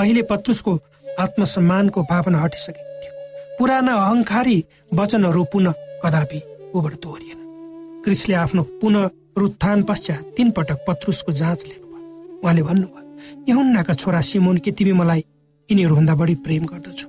अहिले 0.00 0.22
पत्रुसको 0.28 0.72
आत्मसम्मानको 1.20 2.02
भावना 2.10 2.38
हटिसकेको 2.40 2.92
थियो। 3.00 3.12
पुराना 3.58 3.94
अहङ्कारी 3.94 4.56
वचनहरू 4.94 5.42
पुनः 5.52 5.74
कदापि 6.04 6.40
उबर 6.74 6.94
दोहोरिएन 7.02 7.40
क्रिसले 8.04 8.34
आफ्नो 8.34 8.62
पुनः 8.80 9.10
उत्थान 9.40 9.82
पश्चात 9.82 10.32
तीन 10.36 10.50
पटक 10.56 10.78
पत्रुसको 10.88 11.32
जाँच 11.32 11.66
लिनुभयो। 11.66 12.40
उहाँले 12.40 12.62
भन्नुभयो 12.62 13.04
यहुन्नाका 13.48 13.94
छोरा 13.94 14.20
सिमोन 14.30 14.56
के 14.64 14.70
तिमी 14.72 14.92
मलाई 15.00 15.24
यिनीहरूभन्दा 15.68 16.14
बढी 16.14 16.34
प्रेम 16.40 16.64
गर्दछु 16.72 17.06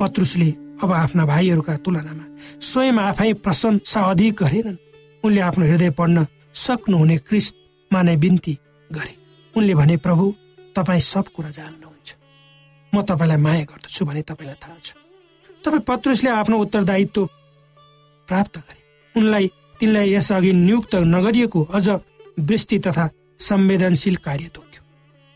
पत्रुसले 0.00 0.50
अब 0.82 0.92
आफ्ना 0.92 1.26
भाइहरूका 1.26 1.76
तुलनामा 1.86 2.26
स्वयं 2.68 2.98
आफै 2.98 3.32
प्रशंसा 3.46 4.00
अधिक 4.10 4.34
गरेनन्। 4.42 4.82
उनले 5.24 5.40
आफ्नो 5.48 5.64
हृदय 5.66 5.90
पढ्न 5.98 6.26
सक्नुहुने 6.66 7.16
क्रिस्टमा 7.28 8.02
नै 8.02 8.16
बिन्ती 8.18 8.58
गरे। 8.92 9.14
उनले 9.54 9.74
भने 9.74 9.96
प्रभु 9.96 10.34
तपाईँ 10.76 11.00
सब 11.00 11.28
कुरा 11.28 11.50
जान्नुहुन्छ। 11.50 12.14
म 12.92 13.02
तपाईँलाई 13.02 13.36
माया 13.36 13.64
गर्दछु 13.64 14.04
भने 14.04 14.22
तपाईँलाई 14.22 14.56
थाहा 14.62 14.78
छ। 14.84 14.94
तपाईँ 15.64 15.86
पत्रुसले 15.88 16.30
आफ्नो 16.30 16.58
उत्तरदायित्व 16.58 17.26
प्राप्त 18.28 18.58
गरे। 18.58 18.80
उनलाई 19.14 19.50
तिनलाई 19.80 20.14
यसअघि 20.14 20.52
नियुक्त 20.52 20.94
नगरिएको 20.94 21.62
अझ 21.74 21.88
वृष्टि 22.40 22.78
तथा 22.78 23.08
संवेदनशील 23.40 24.16
कार्य 24.16 24.48
तोक्यो। 24.54 24.82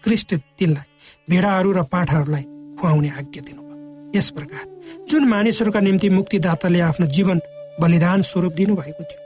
क्रिस्ट 0.02 0.34
तिनलाई 0.58 0.86
भेडाहरू 1.30 1.72
र 1.72 1.82
पाठाहरूलाई 1.82 2.42
खुवाउने 2.80 3.08
आज्ञा 3.10 3.42
दिनुभयो। 3.42 4.18
यस 4.18 4.30
प्रकार 4.30 4.64
जुन 5.08 5.24
मानिसहरूका 5.28 5.80
निम्ति 5.80 6.08
मुक्तिदाताले 6.08 6.80
आफ्नो 6.80 7.06
जीवन 7.06 7.40
बलिदान 7.80 8.22
स्वरूप 8.22 8.52
दिनुभएको 8.52 9.02
थियो 9.04 9.20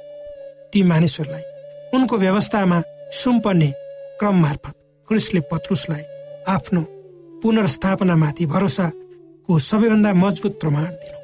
ती 0.72 0.82
मानिसहरूलाई 0.82 1.44
उनको 1.94 2.18
व्यवस्थामा 2.18 2.82
सुम्पर्ने 3.12 3.72
क्रम 4.22 4.36
मार्फत 4.38 4.74
क्रिस्टले 5.08 5.40
पत्रुसलाई 5.50 6.02
आफ्नो 6.48 6.80
पुनर्स्थापनामाथि 7.42 8.44
भरोसाको 8.46 9.58
सबैभन्दा 9.58 10.10
मजबुत 10.14 10.52
प्रमाण 10.60 10.84
दिनु। 11.00 11.18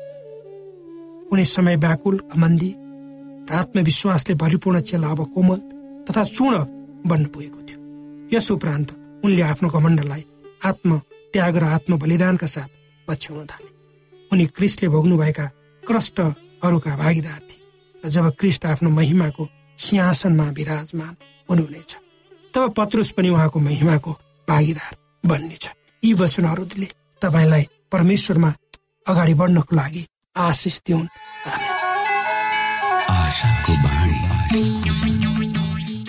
कुनै 1.28 1.45
समय 1.47 1.76
व्याकुल 1.76 2.17
घमन्दी 2.35 2.71
र 3.47 3.55
आत्मविश्वासले 3.55 4.35
भरिपूर्ण 4.35 4.81
चेला 4.83 5.09
अब 5.09 5.21
कोमल 5.35 5.61
तथा 6.07 6.25
चूर्ण 6.26 6.57
बन्न 7.07 7.25
पुगेको 7.31 7.61
थियो। 7.69 7.78
यस 8.35 8.50
उपरान्त 8.50 8.90
उनले 9.25 9.43
आफ्नो 9.52 9.69
घमण्डलाई 9.71 10.25
आत्म 10.64 10.99
त्याग 11.33 11.57
र 11.57 11.64
आत्म 11.76 11.99
बलिदानका 12.02 12.47
साथ 12.55 12.71
पछ्याउन 13.09 13.47
थाले। 13.47 13.71
उनी 14.31 14.47
क्रिस्टले 14.59 14.88
भोग्नुभएका 14.90 15.47
कष्टहरूका 15.83 16.97
भागीदार 16.97 17.40
थिए 17.47 17.62
र 18.02 18.11
जब 18.11 18.26
क्रिस्ट 18.35 18.67
आफ्नो 18.67 18.90
महिमाको 18.90 19.49
सिंहासनमा 19.78 20.50
विराजमान 20.59 21.14
हुनुहुनेछ। 21.49 21.93
तब 22.55 22.75
पत्रुस 22.76 23.11
पनि 23.17 23.28
उहाँको 23.28 23.59
महिमाको 23.61 24.12
भागीदार 24.49 24.97
बन्नेछ 25.25 25.69
यी 26.02 26.12
वचनहरूले 26.14 26.88
तपाईँलाई 27.23 27.64
परमेश्वरमा 27.93 28.52
अगाडि 29.07 29.35
बढ्नको 29.35 29.76
लागि 29.76 30.07
आशिष 30.37 30.81
दिउन्। 30.87 31.07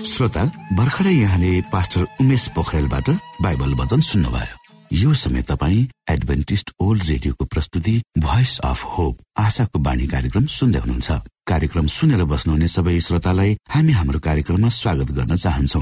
श्रोता 0.09 0.43
भर्खरै 0.75 1.13
यहाँले 1.13 1.51
पास्टर 1.71 2.05
उमेश 2.21 2.47
पोखरेलबाट 2.55 3.09
बाइबल 3.41 3.73
वचन 3.79 4.01
सुन्नुभयो। 4.01 4.55
यो 4.91 5.13
समय 5.13 5.41
तपाईँ 5.47 5.87
एडभेन्टिस्ट 6.09 6.71
ओल्ड 6.81 7.03
रेडियोको 7.09 7.45
प्रस्तुति 7.45 7.95
भोइस 8.19 8.57
अफ 8.65 8.83
होप 8.97 9.17
आशाको 9.37 9.79
बाणी 9.79 10.07
कार्यक्रम 10.07 10.45
सुन्दै 10.49 10.79
हुनुहुन्छ। 10.79 11.09
कार्यक्रम 11.47 11.87
सुनेर 11.87 12.23
बस्नुहुने 12.25 12.67
सबै 12.67 12.99
श्रोतालाई 12.99 13.57
हामी 13.69 13.91
हाम्रो 13.93 14.19
कार्यक्रममा 14.19 14.69
स्वागत 14.73 15.11
गर्न 15.17 15.35
चाहन्छौ। 15.35 15.81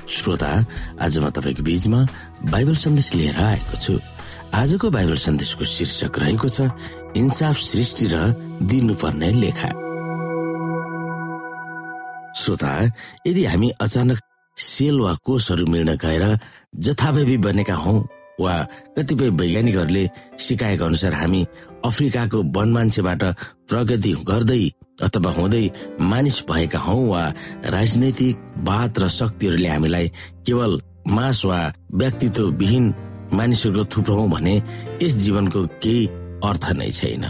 श्रोता 0.11 0.47
आज 1.01 1.17
म 1.19 1.29
तपाईँको 1.31 1.63
बीचमा 1.63 1.99
बाइबल 2.51 2.75
सन्देश 2.75 3.13
लिएर 3.15 3.35
आएको 3.39 3.77
छु। 3.77 3.93
आजको 4.53 4.89
बाइबल 4.91 5.15
सन्देशको 5.15 5.65
शीर्षक 5.65 6.19
रहेको 6.19 6.49
छ 6.49 6.67
इन्साफ 7.15 7.55
सृष्टि 7.55 8.07
र 8.11 8.15
दिनुपर्ने 8.67 9.31
लेखा। 9.41 9.69
श्रोता 12.35 12.71
यदि 13.27 13.45
हामी 13.45 13.69
अचानक 13.81 14.19
सेल 14.57 14.99
वा 14.99 15.13
कोषहरू 15.25 15.65
मिल्न 15.71 15.95
गएर 16.03 16.23
जथाभावी 16.75 17.37
बनेका 17.47 17.75
हौ 17.75 17.93
वा 18.41 18.55
कतिपय 18.97 19.29
वैज्ञानिकहरूले 19.39 20.03
सिकाएको 20.39 20.85
अनुसार 20.85 21.13
हामी 21.13 21.45
अफ्रिकाको 21.85 22.43
वन 22.55 22.71
मान्छेबाट 22.71 23.23
प्रगति 23.69 24.11
गर्दै 24.27 24.63
अथवा 25.03 25.31
हुँदै 25.37 25.65
मानिस 26.11 26.37
भएका 26.49 26.79
हौ 26.79 26.97
वा 27.11 27.23
राजनैतिक 27.75 28.35
वाद 28.67 28.99
र 28.99 29.07
शक्तिहरूले 29.19 29.69
हामीलाई 29.69 30.07
केवल 30.45 30.81
मास 31.07 31.45
वा 31.45 31.59
व्यक्तित्व 31.93 32.49
विहीन 32.61 32.93
मानिसहरूको 33.33 33.85
थुप्रो 33.93 34.15
हौ 34.15 34.27
भने 34.27 34.55
यस 35.01 35.13
जीवनको 35.23 35.59
केही 35.83 36.05
अर्थ 36.43 36.65
नै 36.77 36.89
छैन। 36.91 37.23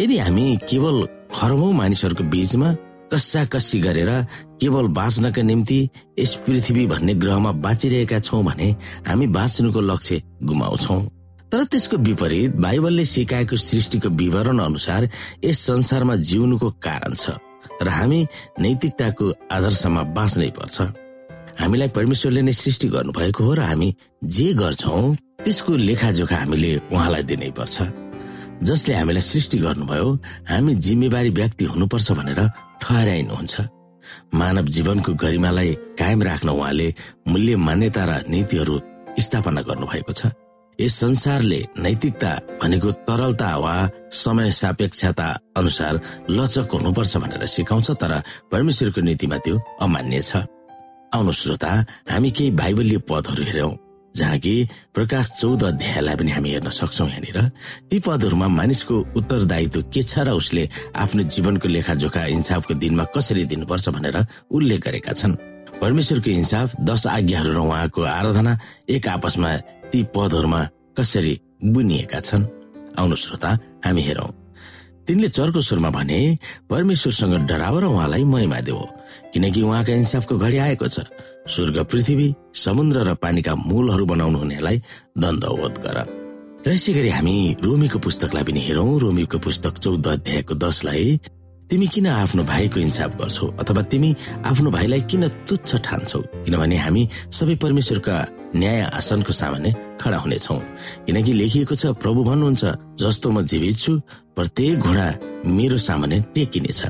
यदि 0.00 0.16
हामी 0.18 0.46
केवल 0.70 0.96
खरबौं 1.34 1.72
मानिसहरूको 1.72 2.24
बीचमा 2.32 2.68
कस्सा 3.12 3.44
कस्सी 3.52 3.78
गरेर 3.80 4.10
केवल 4.60 4.86
बाँच्नका 4.98 5.42
निम्ति 5.42 5.78
यस 6.18 6.34
पृथ्वी 6.46 6.86
भन्ने 6.86 7.14
ग्रहमा 7.14 7.52
बाँचिरहेका 7.64 8.18
छौँ 8.18 8.42
भने 8.44 8.68
हामी 9.06 9.26
बाँच्नुको 9.36 9.80
लक्ष्य 9.80 10.22
गुमाउँछौ। 10.42 10.98
तर 11.54 11.64
त्यसको 11.70 11.96
विपरीत 12.02 12.54
बाइबलले 12.58 13.04
सिकाएको 13.06 13.56
सृष्टिको 13.56 14.08
विवरण 14.18 14.58
अनुसार 14.58 15.08
यस 15.44 15.58
संसारमा 15.66 16.14
जिउनुको 16.26 16.70
कारण 16.82 17.14
छ 17.14 17.38
र 17.78 17.88
हामी 17.88 18.18
नैतिकताको 18.58 19.26
आदर्शमा 19.54 20.02
बाँच्नै 20.18 20.50
पर्छ। 20.58 20.76
हामीलाई 21.62 21.88
परमेश्वरले 21.94 22.42
नै 22.42 22.52
सृष्टि 22.52 22.88
गर्नुभएको 22.90 23.44
हो 23.44 23.54
र 23.54 23.60
हामी 23.70 23.88
जे 24.34 24.48
गर्छौ 24.58 24.98
त्यसको 25.46 25.76
लेखाजोखा 25.78 26.36
हामीले 26.42 26.70
उहाँलाई 26.90 27.22
दिनै 27.30 27.50
पर्छ। 27.54 27.76
जसले 28.66 28.94
हामीलाई 28.98 29.24
सृष्टि 29.30 29.58
गर्नुभयो 29.62 30.08
हामी 30.50 30.74
जिम्मेवारी 30.74 31.30
व्यक्ति 31.38 31.64
हुनुपर्छ 31.70 32.08
भनेर 32.18 32.40
ठहराइनुहुन्छ। 32.82 33.54
मानव 34.34 34.66
जीवनको 34.74 35.12
गरिमालाई 35.22 35.74
कायम 36.02 36.22
राख्न 36.22 36.48
उहाँले 36.50 36.94
मूल्य 37.30 37.56
मान्यता 37.66 38.02
र 38.10 38.22
नीतिहरू 38.26 38.74
स्थापना 39.22 39.60
गर्नुभएको 39.70 40.12
छ। 40.12 40.34
यस 40.80 40.94
संसारले 41.00 41.60
नैतिकता 41.78 42.30
भनेको 42.62 42.90
तरलता 43.06 43.56
वा 43.56 43.74
समय 44.10 44.50
सापेक्षता 44.50 45.28
अनुसार 45.56 46.00
लचक 46.30 46.72
हुनुपर्छ 46.74 47.16
भनेर 47.16 47.46
सिकाउँछ 47.46 47.90
तर 48.00 48.12
परमेश्वरको 48.52 49.00
नीतिमा 49.00 49.38
त्यो 49.38 49.54
अमान्य 49.82 50.20
छ। 50.20 50.36
आउनु 51.14 51.32
श्रोता 51.32 51.70
हामी 52.10 52.30
केही 52.30 52.50
बाइबलीय 52.58 52.98
पदहरू 53.06 53.44
हेरौँ 53.44 53.72
जहाँ 54.14 54.38
कि 54.38 54.54
प्रकाश 54.94 55.30
चौध 55.38 55.62
अध्यायलाई 55.64 56.16
पनि 56.16 56.30
हामी 56.30 56.50
हेर्न 56.50 56.70
सक्छौ 56.70 57.06
यहाँनिर। 57.06 57.38
ती 57.90 57.98
पदहरूमा 58.00 58.48
मानिसको 58.48 58.94
उत्तरदायित्व 59.14 59.82
के 59.94 60.02
छ 60.02 60.26
र 60.26 60.30
उसले 60.34 60.68
आफ्नो 60.94 61.22
जीवनको 61.22 61.68
लेखाजोखा 61.68 62.24
इन्साफको 62.34 62.74
दिनमा 62.74 63.04
कसरी 63.14 63.44
दिनुपर्छ 63.46 63.88
भनेर 63.94 64.16
उल्लेख 64.50 64.80
गरेका 64.86 65.12
छन्। 65.12 65.38
परमेश्वरको 65.82 66.30
इन्साफ 66.30 66.68
दश 66.82 67.06
आज्ञाहरू 67.06 67.52
र 67.52 67.58
उहाँको 67.58 68.02
आराधना 68.02 68.58
एक 68.88 69.08
आपसमा 69.08 69.50
ती 69.94 70.02
पदहरूमा 70.10 70.60
कसरी 70.98 71.34
बुनिएका 71.70 72.20
छन्? 72.20 72.42
आउनु 72.98 73.14
श्रोता 73.14 73.50
हामी 73.86 74.02
हेरौँ। 74.02 74.30
तिनले 75.06 75.28
चर्को 75.28 75.60
स्वरमा 75.62 75.90
भने 75.94 76.18
परमेश्वरसँग 76.66 77.34
डराव 77.46 77.78
र 77.78 77.84
उहाँलाई 77.94 78.24
महिमा 78.26 78.60
देऊ 78.66 78.82
किनकि 79.30 79.62
उहाँका 79.62 79.92
इन्साफको 79.94 80.34
घडी 80.34 80.58
आएको 80.58 80.88
छ। 80.88 81.06
स्वर्ग 81.46 81.78
पृथ्वी 81.86 82.26
समुद्र 82.58 83.06
र 83.06 83.14
पानीका 83.14 83.54
मूलहरू 83.54 84.04
बनाउनु 84.10 84.38
हुनेलाई 84.38 84.82
दण्डवोध 85.14 85.74
गर। 85.78 85.98
र 86.66 86.68
यसै 86.74 86.92
गरी 86.98 87.10
हामी 87.14 87.36
रोमीको 87.62 87.98
पुस्तकलाई 88.02 88.44
पनि 88.50 88.60
हेरौँ। 88.66 88.98
रोमीको 88.98 89.38
पुस्तक 89.38 89.78
चौध 89.78 90.06
अध्यायको 90.08 90.54
दसलाई 90.58 91.20
तिमी 91.74 91.86
किन 91.90 92.06
आफ्नो 92.06 92.42
भाइको 92.46 92.78
इन्साफ 92.80 93.16
गर्छौ 93.18 93.46
अथवा 93.58 93.82
तिमी 93.90 94.10
आफ्नो 94.46 94.70
भाइलाई 94.70 95.00
किन 95.10 95.26
तुच्छ 95.42 95.70
ठान्छौ? 95.82 96.20
किनभने 96.46 96.76
हामी 96.78 97.02
सबै 97.34 97.54
परमेश्वरका 97.58 98.14
न्याय 98.54 98.80
आसनको 98.94 99.32
सामान्य 99.34 99.74
खडा 99.98 100.18
हुनेछौ। 100.22 100.58
किनकि 101.06 101.32
लेखिएको 101.34 101.74
छ 101.74 101.98
प्रभु 101.98 102.22
भन्नुहुन्छ 102.30 102.62
जस्तो 103.02 103.30
म 103.30 103.42
जीवित 103.42 103.74
छु 103.74 103.92
प्रत्येक 104.38 104.78
घोडा 104.86 105.06
मेरो 105.50 105.76
सामान्य 105.82 106.20
टेकिनेछ 106.30 106.80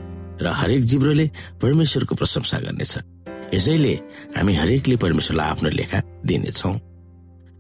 र 0.45 0.53
हरेक 0.53 0.83
जिब्रोले 0.85 1.27
परमेश्वरको 1.65 2.15
प्रशंसा 2.21 2.59
गर्नेछ। 2.69 2.93
यसैले 3.57 3.95
हामी 4.37 4.53
हरेकले 4.61 4.97
परमेश्वरलाई 5.01 5.49
आफ्नो 5.49 5.69
लेखा 5.81 5.99
दिनेछौ। 6.29 6.71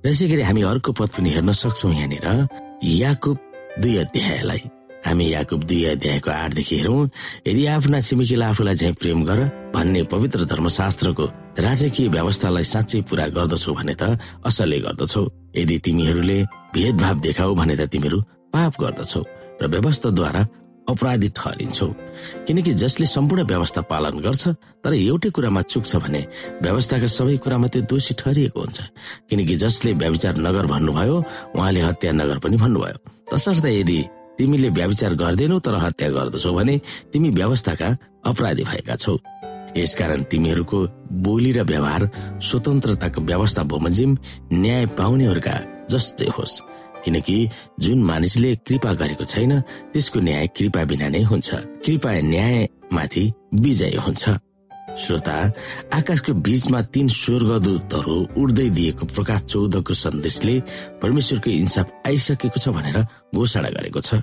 यसै 0.04 0.24
गरी 0.28 0.42
हामी 0.44 0.62
अर्को 0.68 0.92
पद 0.92 1.08
पनि 1.16 1.30
हेर्न 1.32 1.52
सक्छौ 1.56 1.88
यहाँनिर 1.88 2.28
याकुब 2.84 3.36
दुई 3.80 3.96
अध्यायलाई। 4.04 4.83
हामी 5.04 5.26
याकुब 5.32 5.64
दुई 5.68 5.84
अध्यायको 5.84 6.30
आठदेखि 6.30 6.76
हेरौँ 6.76 7.08
यदि 7.46 7.66
आफ्ना 7.76 8.00
छिमेकीलाई 8.00 8.48
आफूलाई 8.48 8.74
झै 8.74 8.92
प्रेम 9.00 9.24
गर 9.28 9.40
भन्ने 9.74 10.02
पवित्र 10.12 10.44
धर्मशास्त्रको 10.48 11.24
राजकीय 11.60 12.08
व्यवस्थालाई 12.08 12.64
साँच्चै 12.64 13.00
पूरा 13.08 13.26
गर्दछौ 13.36 13.72
भने 13.78 13.94
त 14.00 14.18
असलै 14.48 14.78
गर्दछौ। 14.86 15.22
यदि 15.56 15.76
तिमीहरूले 15.84 16.38
भेदभाव 16.74 17.16
देखाऊ 17.20 17.54
भने 17.54 17.76
त 17.76 17.82
तिमीहरू 17.92 18.18
पाप 18.52 18.72
गर्दछौ 18.80 19.22
र 19.62 19.64
व्यवस्थाद्वारा 19.74 20.42
अपराधी 20.88 21.28
ठहरिन्छौ। 21.36 21.88
किनकि 22.46 22.72
जसले 22.82 23.06
सम्पूर्ण 23.06 23.42
व्यवस्था 23.52 23.80
पालन 23.92 24.18
गर्छ 24.24 24.42
तर 24.84 24.92
एउटै 24.94 25.30
कुरामा 25.36 25.62
चुक्छ 25.72 25.96
भने 25.96 26.20
व्यवस्थाका 26.64 27.08
सबै 27.08 27.36
कुरामा 27.44 27.68
त्यो 27.72 27.82
दोषी 27.92 28.14
ठहरिएको 28.20 28.60
हुन्छ। 28.60 28.78
किनकि 29.30 29.54
जसले 29.64 29.92
व्यविचार 30.02 30.34
नगर 30.46 30.66
भन्नुभयो 30.66 31.16
उहाँले 31.56 31.80
हत्या 31.88 32.12
नगर 32.12 32.38
पनि 32.44 32.56
भन्नुभयो। 32.56 32.96
तसर्थ 33.32 33.64
यदि 33.64 34.00
तिमीले 34.38 34.68
व्यविचार 34.68 35.14
गर्दैनौ 35.14 35.58
तर 35.58 35.74
हत्या 35.74 36.08
गर्दछौ 36.10 36.52
भने 36.52 36.80
तिमी 37.12 37.30
व्यवस्थाका 37.30 37.88
अपराधी 38.26 38.64
भएका 38.64 38.96
छौ। 38.96 39.16
यसकारण 39.76 40.22
तिमीहरूको 40.30 40.78
बोली 41.24 41.52
र 41.52 41.62
व्यवहार 41.62 42.02
स्वतन्त्रताको 42.42 43.20
व्यवस्था 43.20 43.62
बमोजिम 43.62 44.16
न्याय 44.52 44.86
पाउनेहरूका 44.98 45.56
जस्तै 45.90 46.28
होस् 46.38 46.60
किनकि 47.04 47.36
जुन 47.80 48.02
मानिसले 48.02 48.54
कृपा 48.66 48.92
गरेको 49.00 49.24
छैन 49.24 49.60
त्यसको 49.92 50.20
न्याय 50.20 50.46
कृपा 50.56 50.84
बिना 50.84 51.08
नै 51.08 51.22
हुन्छ। 51.22 51.48
कृपा 51.84 52.10
न्यायमाथि 52.32 53.24
विजय 53.54 53.96
हुन्छ। 54.06 54.22
श्रोता 54.98 55.36
आकाशको 55.98 56.32
बीचमा 56.44 56.80
तीन 56.94 57.08
स्वर्गदूतहरू 57.08 58.16
उड्दै 58.42 58.68
दिएको 58.76 59.06
प्रकाश 59.16 59.40
चौधको 59.52 59.94
सन्देशले 60.04 60.54
परमेश्वरको 61.02 61.50
इन्साफ 61.50 61.86
आइसकेको 62.06 62.58
छ 62.60 62.68
भनेर 62.76 62.98
घोषणा 63.34 63.68
गरेको 63.76 64.00
छ। 64.00 64.22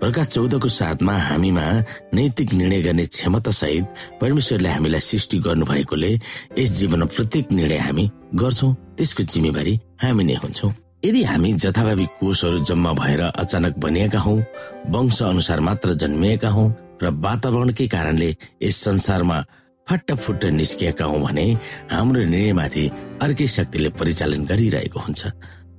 प्रकाश 0.00 0.26
चौधको 0.28 0.68
साथमा 0.68 1.14
हामीमा 1.28 1.66
नैतिक 2.14 2.52
निर्णय 2.54 2.80
गर्ने 2.86 3.04
क्षमता 3.16 3.50
सहित 3.50 3.84
परमेश्वरले 4.20 4.68
हामीलाई 4.68 5.00
सृष्टि 5.00 5.38
गर्नु 5.46 5.64
भएकोले 5.66 6.12
यस 6.58 6.70
जीवनमा 6.78 7.06
प्रत्येक 7.16 7.52
निर्णय 7.52 7.78
हामी 7.86 8.04
गर्छौ 8.40 8.72
त्यसको 8.96 9.22
जिम्मेवारी 9.32 9.74
हामी 10.02 10.24
नै 10.24 10.34
हुन्छौँ। 10.42 10.72
यदि 11.04 11.22
हामी 11.24 11.52
जथाभावी 11.62 12.06
कोषहरू 12.20 12.58
जम्मा 12.68 12.92
भएर 13.00 13.22
अचानक 13.22 13.78
बनिएका 13.84 14.20
हौ 14.20 14.34
वंश 14.94 15.22
अनुसार 15.22 15.60
मात्र 15.68 15.94
जन्मिएका 16.02 16.50
हौ 16.56 16.66
र 17.02 17.10
वातावरणकै 17.24 17.86
कारणले 17.94 18.30
यस 18.62 18.76
संसारमा 18.84 19.38
फुट्ट 19.88 20.44
निस्किएका 20.44 21.04
हौ 21.04 21.18
भने 21.18 21.46
हाम्रो 21.90 22.20
निर्णयमाथि 22.20 22.84
अर्कै 23.22 23.46
शक्तिले 23.46 23.88
परिचालन 23.94 24.44
गरिरहेको 24.44 25.00
हुन्छ 25.00 25.26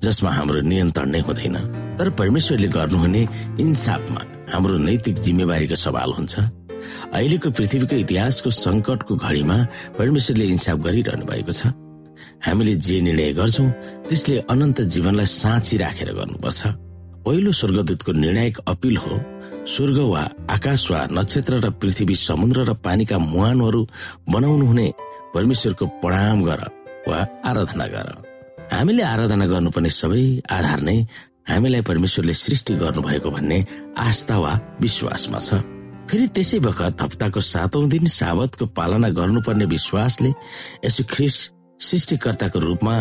जसमा 0.03 0.31
हाम्रो 0.31 0.61
नियन्त्रण 0.63 1.09
नै 1.11 1.19
हुँदैन। 1.27 1.57
तर 1.99 2.09
परमेश्वरले 2.15 2.67
गर्नुहुने 2.67 3.21
इन्साफमा 3.59 4.21
हाम्रो 4.53 4.77
नैतिक 4.87 5.15
जिम्मेवारीको 5.19 5.75
सवाल 5.75 6.13
हुन्छ। 6.17 6.33
अहिलेको 6.39 7.49
पृथ्वीको 7.51 7.95
इतिहासको 7.95 8.49
संकटको 8.49 9.15
घडीमा 9.15 9.57
परमेश्वरले 9.99 10.45
इन्साफ 10.55 10.77
गरिरहनु 10.87 11.25
भएको 11.27 11.51
छ। 11.51 11.75
हामीले 12.47 12.73
जे 12.79 13.01
निर्णय 13.01 13.31
गर्छौँ 13.35 13.69
त्यसले 14.07 14.35
अनन्त 14.47 14.81
जीवनलाई 14.93 15.25
साँची 15.25 15.77
राखेर 15.83 16.09
गर्नुपर्छ। 16.15 16.61
पहिलो 17.27 17.51
स्वर्गदूतको 17.51 18.11
निर्णायक 18.23 18.57
अपिल 18.71 18.97
हो 19.03 19.13
स्वर्ग 19.67 19.97
वा 20.09 20.21
आकाश 20.49 20.89
वा 20.91 20.99
नक्षत्र 21.11 21.53
र 21.65 21.69
पृथ्वी 21.81 22.15
समुद्र 22.15 22.63
र 22.69 22.73
पानीका 22.83 23.17
मुहानहरू 23.19 23.81
बनाउनु 24.33 24.65
हुने 24.65 24.87
परमेश्वरको 25.33 25.85
प्रणाम 26.01 26.43
गर 26.43 26.61
वा 27.07 27.17
आराधना 27.45 27.87
गर। 27.93 28.07
हामीले 28.71 29.03
आराधना 29.03 29.45
गर्नुपर्ने 29.45 29.89
सबै 29.91 30.23
आधार 30.57 30.81
नै 30.87 30.97
हामीलाई 31.49 31.81
परमेश्वरले 31.89 32.33
सृष्टि 32.33 32.73
गर्नुभएको 32.83 33.29
भन्ने 33.31 33.59
आस्था 34.07 34.37
वा 34.39 34.53
विश्वासमा 34.81 35.39
छ। 35.39 35.59
फेरि 36.07 36.27
त्यसै 36.35 36.59
बखत 36.63 37.01
हप्ताको 37.01 37.39
सातौं 37.43 37.83
दिन 37.89 38.05
सावतको 38.07 38.65
पालना 38.71 39.09
गर्नुपर्ने 39.19 39.65
विश्वासले 39.75 40.31
यसो 40.85 41.03
ख्रिस 41.11 41.35
सृष्टिकर्ताको 41.79 42.59
रूपमा 42.59 42.95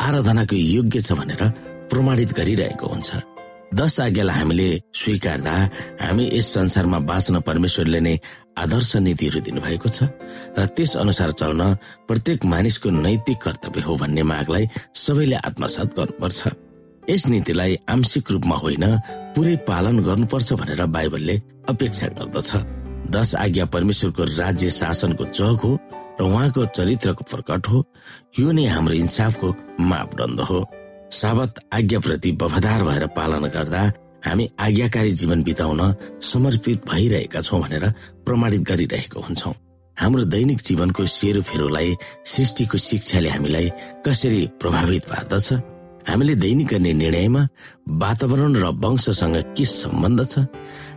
आराधनाको 0.00 0.56
योग्य 0.56 1.00
छ 1.00 1.12
भनेर 1.12 1.42
प्रमाणित 1.92 2.32
गरिरहेको 2.38 2.86
हुन्छ। 2.88 3.08
दश 3.74 4.00
आज्ञालाई 4.00 4.36
हामीले 4.36 4.68
स्वीकार्दा 4.94 5.52
हामी 6.02 6.24
यस 6.32 6.46
संसारमा 6.54 6.98
बाँच्न 7.06 7.40
परमेश्वरले 7.46 8.00
नै 8.02 8.14
आदर्श 8.58 8.90
नीतिहरू 9.06 9.40
दिनुभएको 9.46 9.88
छ 9.88 10.10
र 10.58 10.66
त्यस 10.74 10.96
अनुसार 10.98 11.30
चल्न 11.40 11.62
प्रत्येक 12.08 12.44
मानिसको 12.50 12.90
नैतिक 12.90 13.38
कर्तव्य 13.38 13.80
हो 13.86 13.94
भन्ने 14.02 14.22
मागलाई 14.26 14.64
सबैले 14.94 15.36
आत्मसात 15.48 15.88
गर्नुपर्छ। 15.98 16.40
यस 17.10 17.22
नीतिलाई 17.30 17.76
आंशिक 17.88 18.30
रूपमा 18.30 18.56
होइन 18.58 18.84
पुरै 19.38 19.54
पालन 19.70 20.02
गर्नुपर्छ 20.02 20.48
भनेर 20.60 20.82
बाइबलले 20.90 21.36
अपेक्षा 21.70 22.06
गर्दछ। 22.18 22.50
दश 23.14 23.34
आज्ञा 23.34 23.64
परमेश्वरको 23.70 24.22
राज्य 24.34 24.70
शासनको 24.70 25.24
चौक 25.30 25.60
हो 25.62 25.72
र 26.18 26.26
उहाँको 26.26 26.66
चरित्रको 26.76 27.22
प्रकट 27.30 27.62
हो। 27.70 27.78
यो 28.38 28.50
नै 28.50 28.66
हाम्रो 28.66 28.94
इन्साफको 28.94 29.48
मापदण्ड 29.80 30.40
हो। 30.50 30.60
साबत 31.12 31.54
आज्ञाप्रति 31.72 32.30
वफादार 32.42 32.82
भएर 32.84 33.06
पालना 33.06 33.48
गर्दा 33.48 33.82
हामी 34.26 34.48
आज्ञाकारी 34.60 35.10
जीवन 35.10 35.42
बिताउन 35.42 35.80
समर्पित 36.22 36.86
भइरहेका 36.86 37.40
छौँ 37.40 37.60
भनेर 37.62 37.84
प्रमाणित 38.26 38.60
गरिरहेको 38.60 39.20
हुन्छौ। 39.20 39.52
हाम्रो 39.96 40.24
दैनिक 40.24 40.60
जीवनको 40.60 41.06
सेरोफेरोलाई 41.06 41.96
सृष्टिको 42.26 42.78
शिक्षाले 42.78 43.28
हामीलाई 43.28 43.70
कसरी 44.06 44.46
प्रभावित 44.60 45.04
पार्दछ? 45.04 45.52
हामीले 46.08 46.34
दैनिक 46.34 46.66
गर्ने 46.66 46.92
निर्णयमा 46.92 47.42
वातावरण 47.88 48.54
र 48.56 48.64
वंशसँग 48.80 49.36
के 49.56 49.64
सम्बन्ध 49.64 50.20
छ? 50.24 50.38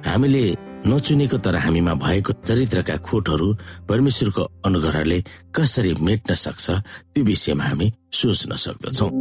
हामीले 0.07 0.43
नचुनेको 0.87 1.37
तर 1.37 1.55
हामीमा 1.55 1.93
भएको 1.95 2.33
चरित्रका 2.43 2.97
खोटहरू 2.97 3.47
परमेश्वरको 3.89 4.43
अनुग्रहले 4.65 5.23
कसरी 5.55 5.93
मेट्न 6.01 6.35
सक्छ? 6.35 6.69
त्यो 7.13 7.23
विषयमा 7.23 7.63
हामी 7.63 7.93
सोच्न 8.11 8.55
सक्दछौँ। 8.55 9.11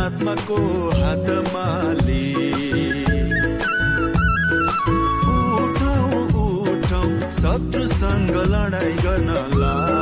आत्माको 0.00 0.58
हातमा 0.98 1.64
उठौँ 5.62 6.22
उठौँ 6.42 7.10
शत्रुसँग 7.40 8.36
लडाइँ 8.52 8.96
गर्नला 9.04 9.74
हे 9.90 10.01